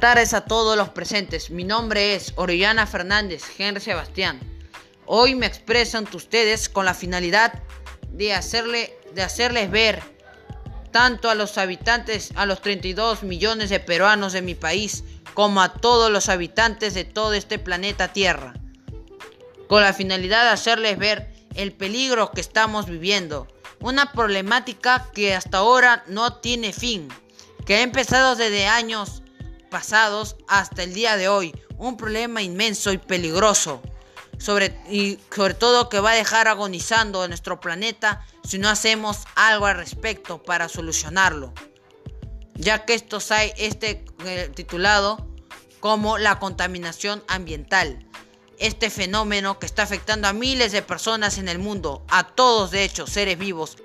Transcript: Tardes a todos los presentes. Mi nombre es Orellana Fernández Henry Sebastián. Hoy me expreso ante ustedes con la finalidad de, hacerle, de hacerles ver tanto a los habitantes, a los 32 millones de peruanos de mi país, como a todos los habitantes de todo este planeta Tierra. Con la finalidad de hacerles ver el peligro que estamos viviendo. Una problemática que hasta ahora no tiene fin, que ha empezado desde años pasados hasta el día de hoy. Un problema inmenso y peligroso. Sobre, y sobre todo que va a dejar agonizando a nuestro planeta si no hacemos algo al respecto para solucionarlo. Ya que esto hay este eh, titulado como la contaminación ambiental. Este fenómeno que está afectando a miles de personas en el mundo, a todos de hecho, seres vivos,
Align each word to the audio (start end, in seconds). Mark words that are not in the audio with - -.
Tardes 0.00 0.32
a 0.32 0.40
todos 0.40 0.78
los 0.78 0.88
presentes. 0.88 1.50
Mi 1.50 1.62
nombre 1.62 2.14
es 2.14 2.32
Orellana 2.36 2.86
Fernández 2.86 3.42
Henry 3.58 3.82
Sebastián. 3.82 4.40
Hoy 5.04 5.34
me 5.34 5.44
expreso 5.44 5.98
ante 5.98 6.16
ustedes 6.16 6.70
con 6.70 6.86
la 6.86 6.94
finalidad 6.94 7.62
de, 8.10 8.32
hacerle, 8.32 8.98
de 9.14 9.20
hacerles 9.20 9.70
ver 9.70 10.02
tanto 10.90 11.28
a 11.28 11.34
los 11.34 11.58
habitantes, 11.58 12.32
a 12.36 12.46
los 12.46 12.62
32 12.62 13.24
millones 13.24 13.68
de 13.68 13.78
peruanos 13.78 14.32
de 14.32 14.40
mi 14.40 14.54
país, 14.54 15.04
como 15.34 15.60
a 15.60 15.74
todos 15.74 16.10
los 16.10 16.30
habitantes 16.30 16.94
de 16.94 17.04
todo 17.04 17.34
este 17.34 17.58
planeta 17.58 18.10
Tierra. 18.10 18.54
Con 19.68 19.82
la 19.82 19.92
finalidad 19.92 20.44
de 20.44 20.50
hacerles 20.50 20.96
ver 20.96 21.30
el 21.54 21.72
peligro 21.72 22.30
que 22.30 22.40
estamos 22.40 22.86
viviendo. 22.86 23.48
Una 23.80 24.12
problemática 24.12 25.10
que 25.12 25.34
hasta 25.34 25.58
ahora 25.58 26.04
no 26.06 26.36
tiene 26.36 26.72
fin, 26.72 27.10
que 27.66 27.74
ha 27.74 27.82
empezado 27.82 28.34
desde 28.34 28.66
años 28.66 29.19
pasados 29.70 30.36
hasta 30.48 30.82
el 30.82 30.92
día 30.92 31.16
de 31.16 31.28
hoy. 31.28 31.54
Un 31.78 31.96
problema 31.96 32.42
inmenso 32.42 32.92
y 32.92 32.98
peligroso. 32.98 33.80
Sobre, 34.38 34.78
y 34.90 35.18
sobre 35.34 35.54
todo 35.54 35.88
que 35.88 36.00
va 36.00 36.12
a 36.12 36.14
dejar 36.14 36.48
agonizando 36.48 37.22
a 37.22 37.28
nuestro 37.28 37.60
planeta 37.60 38.24
si 38.42 38.58
no 38.58 38.70
hacemos 38.70 39.18
algo 39.34 39.66
al 39.66 39.76
respecto 39.76 40.42
para 40.42 40.68
solucionarlo. 40.68 41.52
Ya 42.54 42.84
que 42.84 42.94
esto 42.94 43.18
hay 43.30 43.52
este 43.56 44.04
eh, 44.24 44.50
titulado 44.54 45.26
como 45.80 46.18
la 46.18 46.38
contaminación 46.38 47.22
ambiental. 47.28 48.06
Este 48.58 48.90
fenómeno 48.90 49.58
que 49.58 49.66
está 49.66 49.82
afectando 49.82 50.28
a 50.28 50.34
miles 50.34 50.72
de 50.72 50.82
personas 50.82 51.38
en 51.38 51.48
el 51.48 51.58
mundo, 51.58 52.04
a 52.08 52.24
todos 52.24 52.70
de 52.70 52.84
hecho, 52.84 53.06
seres 53.06 53.38
vivos, 53.38 53.76